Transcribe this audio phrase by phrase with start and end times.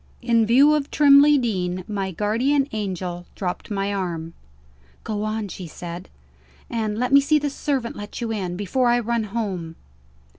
[0.23, 4.33] In view of Trimley Deen, my guardian angel dropped my arm.
[5.03, 6.09] "Go on," she said,
[6.71, 9.75] "and let me see the servant let you in, before I run home."